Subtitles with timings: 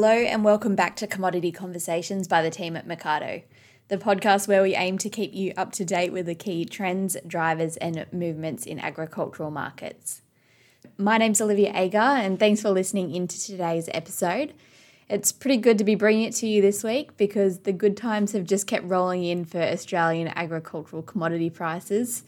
[0.00, 3.42] Hello, and welcome back to Commodity Conversations by the team at Mecardo,
[3.88, 7.16] the podcast where we aim to keep you up to date with the key trends,
[7.26, 10.22] drivers, and movements in agricultural markets.
[10.96, 14.54] My name's Olivia Agar, and thanks for listening into today's episode.
[15.08, 18.30] It's pretty good to be bringing it to you this week because the good times
[18.30, 22.22] have just kept rolling in for Australian agricultural commodity prices.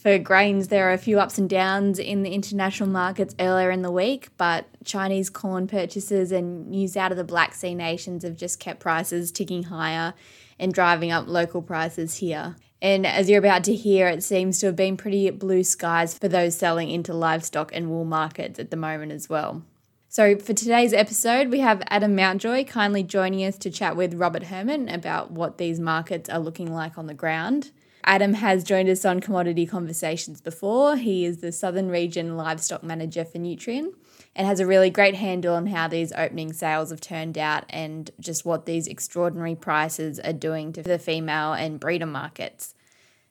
[0.00, 3.82] For grains, there are a few ups and downs in the international markets earlier in
[3.82, 8.34] the week, but Chinese corn purchases and news out of the Black Sea nations have
[8.34, 10.14] just kept prices ticking higher
[10.58, 12.56] and driving up local prices here.
[12.80, 16.28] And as you're about to hear, it seems to have been pretty blue skies for
[16.28, 19.64] those selling into livestock and wool markets at the moment as well.
[20.08, 24.44] So, for today's episode, we have Adam Mountjoy kindly joining us to chat with Robert
[24.44, 27.70] Herrmann about what these markets are looking like on the ground.
[28.04, 30.96] Adam has joined us on Commodity Conversations before.
[30.96, 33.92] He is the Southern Region Livestock Manager for Nutrien
[34.34, 38.10] and has a really great handle on how these opening sales have turned out and
[38.18, 42.74] just what these extraordinary prices are doing to the female and breeder markets.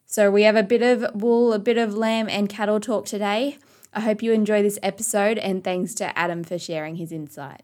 [0.05, 3.57] So, we have a bit of wool, a bit of lamb, and cattle talk today.
[3.93, 7.61] I hope you enjoy this episode, and thanks to Adam for sharing his insight.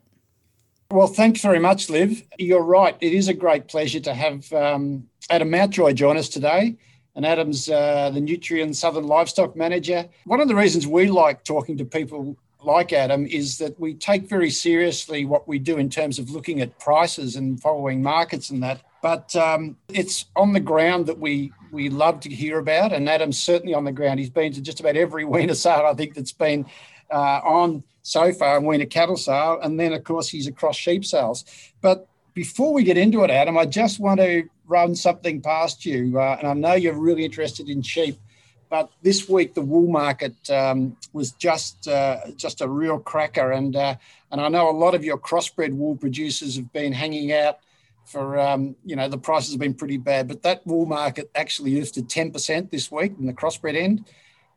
[0.91, 2.23] Well, thanks very much, Liv.
[2.37, 2.95] You're right.
[3.01, 6.77] It is a great pleasure to have um, Adam Mountjoy join us today
[7.15, 10.07] and Adam's uh, the Nutrien Southern Livestock Manager.
[10.25, 14.27] One of the reasons we like talking to people like Adam is that we take
[14.27, 18.61] very seriously what we do in terms of looking at prices and following markets and
[18.63, 18.81] that.
[19.01, 23.41] But um, it's on the ground that we we love to hear about, and Adam's
[23.41, 24.19] certainly on the ground.
[24.19, 26.65] He's been to just about every weaner sale I think that's been
[27.11, 31.45] uh, on so far, weaner cattle sale, and then of course he's across sheep sales.
[31.81, 36.19] But before we get into it, Adam, I just want to run something past you,
[36.19, 38.19] uh, and I know you're really interested in sheep.
[38.67, 43.75] But this week the wool market um, was just uh, just a real cracker, and
[43.75, 43.95] uh,
[44.31, 47.59] and I know a lot of your crossbred wool producers have been hanging out
[48.05, 51.79] for um, you know the prices have been pretty bad, but that wool market actually
[51.79, 54.05] lifted ten percent this week in the crossbred end,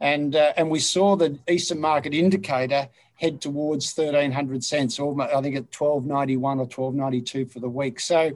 [0.01, 5.35] and uh, and we saw the Eastern Market Indicator head towards thirteen hundred cents, almost
[5.35, 8.01] I think at twelve ninety one or twelve ninety two for the week.
[8.01, 8.33] So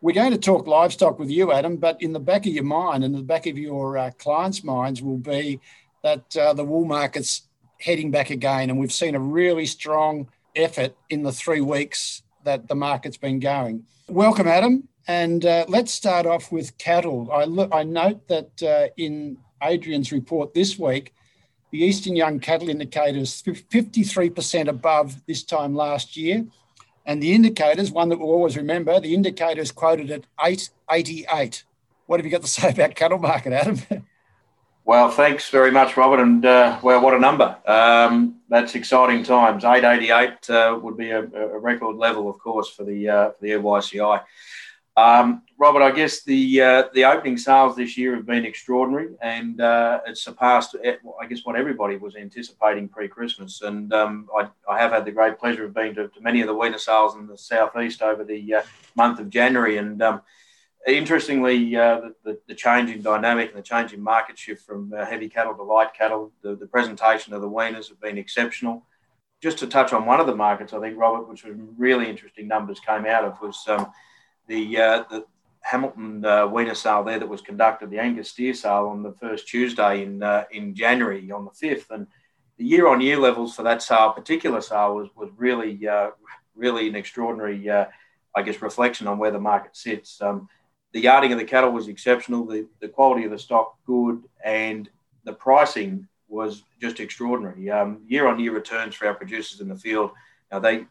[0.00, 3.04] we're going to talk livestock with you, Adam, but in the back of your mind
[3.04, 5.60] and the back of your uh, clients' minds will be
[6.02, 7.42] that uh, the wool market's
[7.78, 8.70] heading back again.
[8.70, 13.40] And we've seen a really strong effort in the three weeks that the market's been
[13.40, 13.84] going.
[14.08, 14.88] Welcome, Adam.
[15.06, 17.30] And uh, let's start off with cattle.
[17.30, 21.12] I, I note that uh, in Adrian's report this week,
[21.72, 26.46] the Eastern Young Cattle Indicator is 53% above this time last year
[27.10, 31.64] and the indicators, one that we'll always remember, the indicators quoted at 888.
[32.06, 34.06] What have you got to say about cattle market, Adam?
[34.84, 36.20] well, thanks very much, Robert.
[36.20, 37.56] And uh, well, what a number.
[37.66, 39.64] Um, that's exciting times.
[39.64, 43.50] 888 uh, would be a, a, record level, of course, for the, uh, for the
[43.50, 44.22] EYCI.
[44.96, 49.60] Um, Robert, I guess the uh, the opening sales this year have been extraordinary, and
[49.60, 53.62] uh, it surpassed, eh, I guess, what everybody was anticipating pre-Christmas.
[53.62, 56.48] And um, I, I, have had the great pleasure of being to, to many of
[56.48, 58.62] the weaner sales in the southeast over the uh,
[58.96, 59.76] month of January.
[59.76, 60.22] And um,
[60.86, 65.28] interestingly, uh, the, the, the changing dynamic and the changing market shift from uh, heavy
[65.28, 68.86] cattle to light cattle, the, the presentation of the weaners have been exceptional.
[69.42, 72.48] Just to touch on one of the markets, I think Robert, which was really interesting
[72.48, 73.62] numbers came out of was.
[73.68, 73.92] Um,
[74.46, 75.24] the, uh, the
[75.62, 79.46] Hamilton uh, Weaner sale there that was conducted, the Angus steer sale on the first
[79.46, 82.06] Tuesday in uh, in January on the fifth, and
[82.56, 86.10] the year on year levels for that sale, particular sale, was was really uh,
[86.54, 87.86] really an extraordinary, uh,
[88.34, 90.20] I guess, reflection on where the market sits.
[90.20, 90.48] Um,
[90.92, 94.90] the yarding of the cattle was exceptional, the, the quality of the stock good, and
[95.24, 97.64] the pricing was just extraordinary.
[98.08, 100.10] Year on year returns for our producers in the field.
[100.50, 100.86] Now they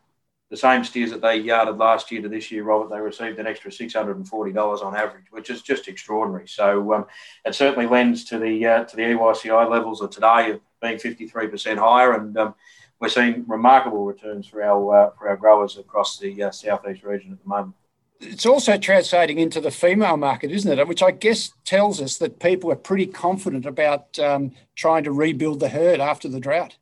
[0.50, 3.46] the same steers that they yarded last year to this year, Robert, they received an
[3.46, 6.48] extra $640 on average, which is just extraordinary.
[6.48, 7.06] So um,
[7.46, 11.78] it certainly lends to the uh, to the EYCI levels of today of being 53%
[11.78, 12.56] higher, and um,
[13.00, 17.32] we're seeing remarkable returns for our uh, for our growers across the uh, southeast region
[17.32, 17.76] at the moment.
[18.20, 20.88] It's also translating into the female market, isn't it?
[20.88, 25.62] Which I guess tells us that people are pretty confident about um, trying to rebuild
[25.62, 26.76] the herd after the drought.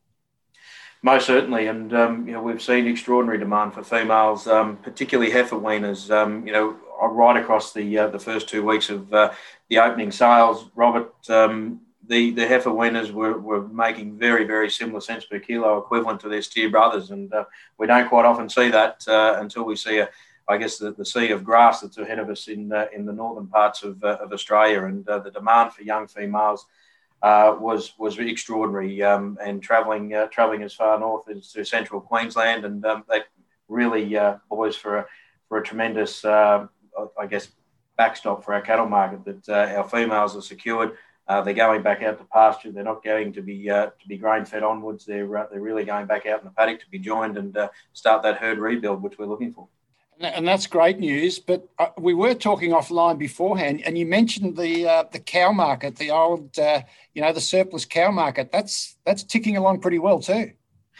[1.02, 5.56] Most certainly, and um, you know we've seen extraordinary demand for females, um, particularly heifer
[5.56, 6.10] weaners.
[6.10, 9.32] Um, you know, right across the uh, the first two weeks of uh,
[9.68, 15.00] the opening sales, Robert, um, the the heifer weaners were, were making very very similar
[15.00, 17.44] cents per kilo, equivalent to their steer brothers, and uh,
[17.78, 20.08] we don't quite often see that uh, until we see a
[20.48, 23.12] I guess the, the sea of grass that's ahead of us in uh, in the
[23.12, 26.66] northern parts of, uh, of Australia, and the demand for young females
[27.22, 29.02] uh, was was extraordinary.
[29.02, 33.20] Um, and travelling uh, travelling as far north as to central Queensland, and um, they
[33.68, 35.06] really uh, boys for a,
[35.48, 36.66] for a tremendous, uh,
[37.18, 37.48] I guess,
[37.96, 40.96] backstop for our cattle market that uh, our females are secured.
[41.28, 42.72] They're going back out to pasture.
[42.72, 45.04] They're not going to be to be grain fed onwards.
[45.04, 47.54] They're they're really going back out in the paddock to be joined and
[47.92, 49.68] start that herd rebuild, which we're looking for.
[50.20, 51.38] And that's great news.
[51.38, 55.96] But uh, we were talking offline beforehand, and you mentioned the uh, the cow market,
[55.96, 58.50] the old you know the surplus cow market.
[58.50, 60.52] That's that's ticking along pretty well too.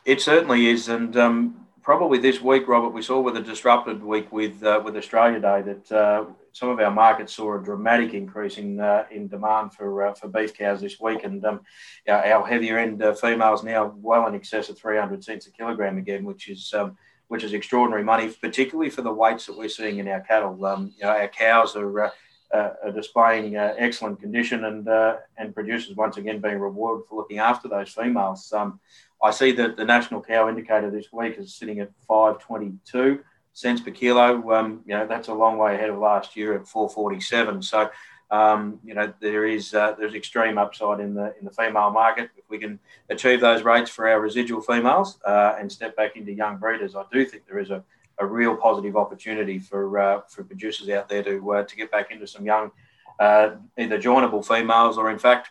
[0.05, 4.31] It certainly is, and um, probably this week, Robert, we saw with a disrupted week
[4.32, 6.26] with with Australia Day that
[6.59, 10.29] some of our markets saw a dramatic increase in uh, in demand for uh, for
[10.29, 11.61] beef cows this week, and um,
[12.09, 15.99] our, our, heavier end uh, females now well in excess of 300 cents a kilogram
[15.99, 16.97] again, which is um,
[17.29, 20.65] which is extraordinary money, particularly for the weights that we're seeing in our cattle.
[20.65, 22.11] Um, you know, our cows are, uh,
[22.53, 24.89] uh, are displaying uh, excellent condition, and
[25.37, 28.53] and producers once again being rewarded for looking after those females.
[28.53, 28.81] Um,
[29.23, 33.21] I see that the national cow indicator this week is sitting at 522
[33.53, 34.53] cents per kilo.
[34.53, 37.63] Um, you know, that's a long way ahead of last year at 447.
[37.63, 37.91] So,
[38.31, 42.31] um, you know, there is uh, there's extreme upside in the in the female market.
[42.37, 42.79] If we can
[43.09, 47.05] achieve those rates for our residual females uh, and step back into young breeders, I
[47.11, 47.83] do think there is a,
[48.19, 52.11] a real positive opportunity for uh, for producers out there to uh, to get back
[52.11, 52.71] into some young,
[53.19, 55.51] uh, either joinable females or in fact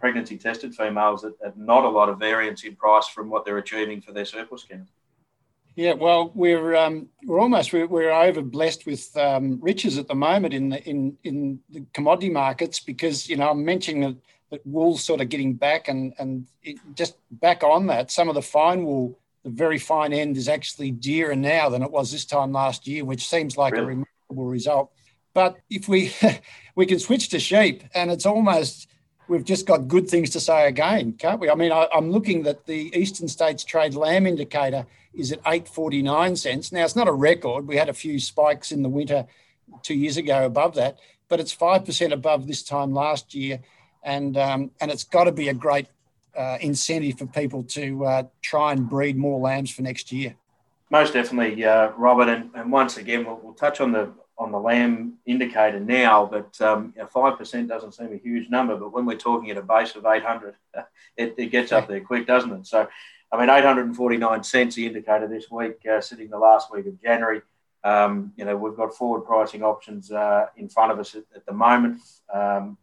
[0.00, 3.58] pregnancy tested females at, at, not a lot of variance in price from what they're
[3.58, 4.88] achieving for their surplus cows.
[5.74, 10.14] Yeah, well, we're um, we're almost we're, we're over blessed with um, riches at the
[10.14, 14.16] moment in the in in the commodity markets because you know I'm mentioning that,
[14.50, 16.46] that wool's sort of getting back and and
[16.94, 18.10] just back on that.
[18.10, 21.90] Some of the fine wool, the very fine end, is actually dearer now than it
[21.90, 23.84] was this time last year, which seems like really?
[23.84, 24.90] a remarkable result.
[25.32, 26.12] But if we
[26.74, 28.88] we can switch to sheep, and it's almost
[29.26, 31.48] we've just got good things to say again, can't we?
[31.48, 34.84] I mean, I, am looking at the Eastern States Trade Lamb Indicator
[35.14, 36.72] is at 8.49 cents.
[36.72, 37.66] Now, it's not a record.
[37.66, 39.26] We had a few spikes in the winter
[39.82, 40.98] two years ago above that,
[41.28, 43.60] but it's 5% above this time last year.
[44.02, 45.86] And, um, and it's got to be a great
[46.36, 50.34] uh, incentive for people to uh, try and breed more lambs for next year.
[50.90, 52.28] Most definitely, uh, Robert.
[52.28, 56.60] And, and once again, we'll, we'll touch on the on the lamb indicator now, but
[56.60, 58.76] um, five percent doesn't seem a huge number.
[58.76, 60.54] But when we're talking at a base of 800,
[61.16, 62.66] it, it gets up there quick, doesn't it?
[62.66, 62.88] So
[63.32, 67.40] I mean, 849 cents the indicator this week, uh, sitting the last week of January.
[67.82, 71.46] Um, you know, we've got forward pricing options uh, in front of us at, at
[71.46, 72.00] the moment
[72.32, 72.76] um,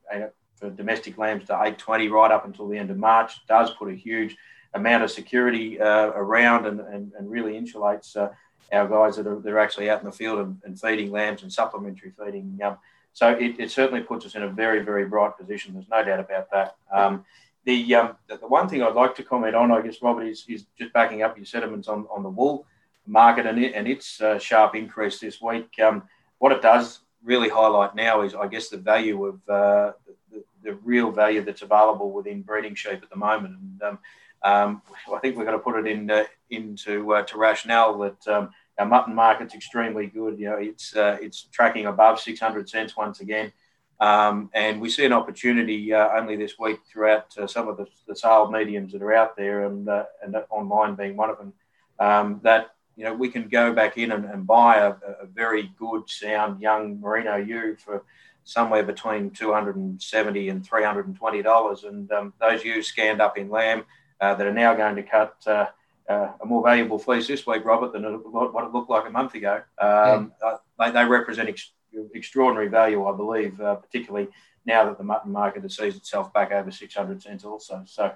[0.55, 3.33] for domestic lambs to 820 right up until the end of March.
[3.37, 4.35] It does put a huge
[4.73, 8.29] amount of security uh, around and, and, and, really insulates uh,
[8.71, 11.51] our guys that are they're actually out in the field and, and feeding lambs and
[11.51, 12.59] supplementary feeding.
[12.63, 12.77] Um,
[13.13, 15.73] so it, it, certainly puts us in a very, very bright position.
[15.73, 16.75] There's no doubt about that.
[16.93, 17.25] Um,
[17.65, 20.45] the, um, the, the one thing I'd like to comment on, I guess, Robert, is,
[20.47, 22.65] is just backing up your sentiments on, on the wool
[23.05, 25.67] market and, it, and its uh, sharp increase this week.
[25.79, 26.03] Um,
[26.37, 29.91] what it does really highlight now is, I guess, the value of uh,
[30.31, 33.57] the, the, real value that's available within breeding sheep at the moment.
[33.59, 33.99] And um,
[34.43, 34.81] um,
[35.13, 38.49] I think we've got to put it in uh, into uh, to rationale that um,
[38.77, 40.39] our mutton market's extremely good.
[40.39, 43.51] You know, it's uh, it's tracking above 600 cents once again.
[43.99, 47.85] Um, and we see an opportunity uh, only this week throughout uh, some of the,
[48.07, 51.53] the, sale mediums that are out there, and, uh, and online being one of them,
[51.99, 55.71] um, that you know we can go back in and, and buy a, a, very
[55.77, 58.05] good, sound young merino ewe for
[58.45, 63.83] somewhere between 270 and 320 dollars, and um, those ewes scanned up in lamb
[64.21, 65.35] uh, that are now going to cut.
[65.45, 65.65] Uh,
[66.07, 69.35] uh, a more valuable fleece this week, Robert, than what it looked like a month
[69.35, 69.61] ago.
[69.79, 70.55] Um, yeah.
[70.79, 71.71] they, they represent ex-
[72.13, 74.27] extraordinary value, I believe, uh, particularly
[74.65, 77.83] now that the mutton market has sees itself back over 600 cents also.
[77.85, 78.11] So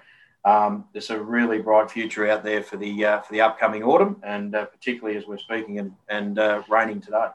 [0.46, 4.18] um, there's a really bright future out there for the uh, for the upcoming autumn,
[4.24, 7.27] and uh, particularly as we're speaking and, and uh, raining today.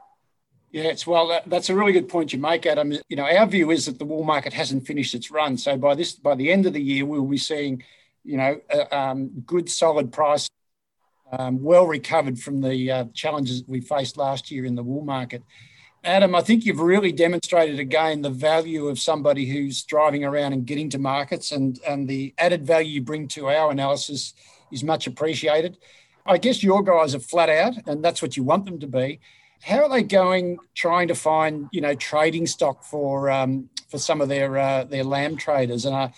[0.71, 1.41] Yeah, it's well.
[1.47, 2.91] that's a really good point you make, Adam.
[2.91, 5.57] You know, our view is that the wool market hasn't finished its run.
[5.57, 7.83] So by this, by the end of the year, we'll be seeing,
[8.23, 10.47] you know, um, good solid price,
[11.31, 15.41] um, well recovered from the uh, challenges we faced last year in the wool market.
[16.03, 20.65] Adam, I think you've really demonstrated again the value of somebody who's driving around and
[20.65, 24.33] getting to markets, and, and the added value you bring to our analysis
[24.71, 25.77] is much appreciated.
[26.25, 29.19] I guess your guys are flat out, and that's what you want them to be.
[29.61, 34.21] How are they going trying to find you know trading stock for um, for some
[34.21, 35.83] of their uh, their lamb traders?
[35.83, 36.13] And I,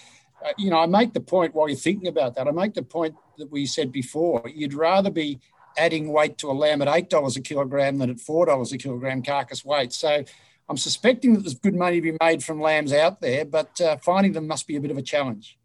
[0.59, 2.47] you know, I make the point while you're thinking about that.
[2.47, 4.43] I make the point that we said before.
[4.53, 5.39] You'd rather be
[5.77, 9.63] adding weight to a lamb at $8 a kilogram than at $4 a kilogram carcass
[9.63, 9.93] weight.
[9.93, 10.23] So
[10.69, 13.97] I'm suspecting that there's good money to be made from lambs out there, but uh,
[13.97, 15.57] finding them must be a bit of a challenge.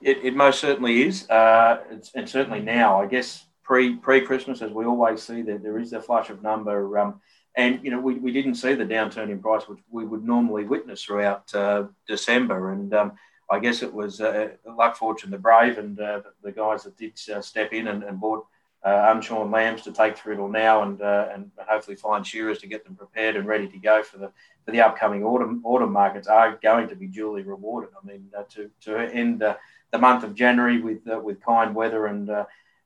[0.00, 1.28] It, it most certainly is.
[1.30, 1.78] Uh,
[2.14, 5.92] and certainly now, I guess pre pre Christmas, as we always see, that there is
[5.92, 6.98] a flush of number.
[6.98, 7.20] Um,
[7.56, 10.64] and you know, we, we didn't see the downturn in price which we would normally
[10.64, 12.72] witness throughout uh, December.
[12.72, 13.12] And um,
[13.50, 17.18] I guess it was uh, luck, fortune, the brave, and uh, the guys that did
[17.32, 18.46] uh, step in and, and bought
[18.84, 22.66] uh, unshorn lambs to take through till now, and uh, and hopefully find shearers to
[22.66, 24.30] get them prepared and ready to go for the
[24.64, 27.90] for the upcoming autumn autumn markets are going to be duly rewarded.
[28.00, 32.30] I mean, to to end the month of January with with kind weather and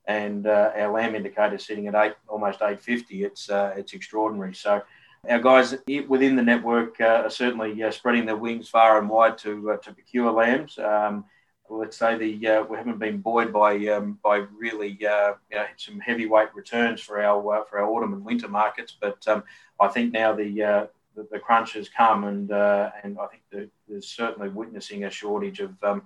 [0.07, 3.23] and uh, our lamb indicator sitting at eight, almost 850.
[3.23, 4.55] It's uh, it's extraordinary.
[4.55, 4.81] So
[5.29, 5.75] our guys
[6.07, 9.77] within the network uh, are certainly uh, spreading their wings far and wide to uh,
[9.77, 10.79] to procure lambs.
[10.79, 11.25] Um,
[11.69, 15.99] let's say the uh, we haven't been buoyed by um, by really you know, some
[15.99, 19.43] heavyweight returns for our for our autumn and winter markets, but um,
[19.79, 24.07] I think now the the, the crunch has come, and and I think the, there's
[24.07, 26.03] certainly witnessing a shortage of um,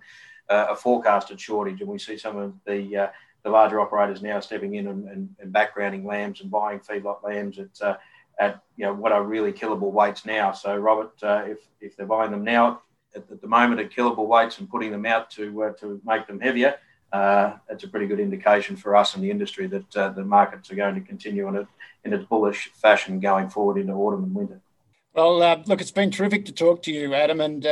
[0.49, 3.11] a forecasted shortage, and we see some of the
[3.43, 7.59] the larger operators now stepping in and, and, and backgrounding lambs and buying feedlot lambs
[7.59, 7.97] at, uh,
[8.39, 10.51] at you know what are really killable weights now.
[10.51, 12.81] So Robert, uh, if if they're buying them now
[13.15, 16.39] at, the moment at killable weights and putting them out to uh, to make them
[16.39, 16.75] heavier,
[17.11, 20.71] uh, that's a pretty good indication for us in the industry that uh, the markets
[20.71, 21.67] are going to continue in a
[22.03, 24.59] in a bullish fashion going forward into autumn and winter.
[25.13, 27.65] Well, uh, look, it's been terrific to talk to you, Adam, and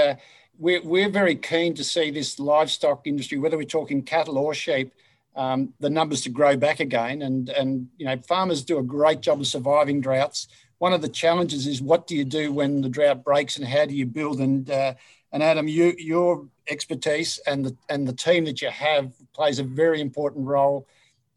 [0.60, 4.94] we're, we're very keen to see this livestock industry, whether we're talking cattle or sheep,
[5.36, 7.22] um, the numbers to grow back again.
[7.22, 10.48] And, and, you know, farmers do a great job of surviving droughts.
[10.80, 13.86] One of the challenges is what do you do when the drought breaks and how
[13.86, 14.40] do you build?
[14.40, 14.96] And, uh,
[15.32, 19.64] and Adam, you, your expertise and the, and the team that you have plays a
[19.64, 20.88] very important role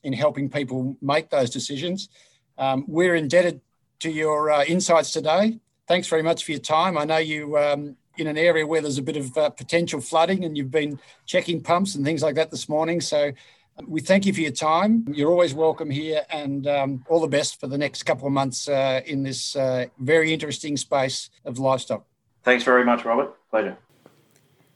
[0.02, 2.08] in helping people make those decisions.
[2.58, 3.60] Um, we're indebted
[4.00, 5.58] to your uh, insights today.
[5.88, 6.96] Thanks very much for your time.
[6.96, 10.44] I know you um, in an area where there's a bit of uh, potential flooding
[10.44, 13.00] and you've been checking pumps and things like that this morning.
[13.00, 13.32] So
[13.86, 15.04] we thank you for your time.
[15.12, 18.68] You're always welcome here, and um, all the best for the next couple of months
[18.68, 22.04] uh, in this uh, very interesting space of livestock.
[22.42, 23.34] Thanks very much, Robert.
[23.50, 23.76] Pleasure.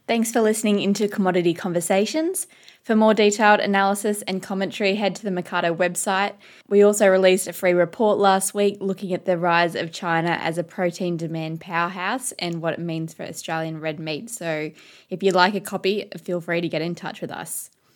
[0.07, 2.47] Thanks for listening into Commodity Conversations.
[2.81, 6.33] For more detailed analysis and commentary, head to the Mecardo website.
[6.69, 10.57] We also released a free report last week looking at the rise of China as
[10.57, 14.29] a protein demand powerhouse and what it means for Australian red meat.
[14.29, 14.71] So,
[15.09, 17.69] if you'd like a copy, feel free to get in touch with us.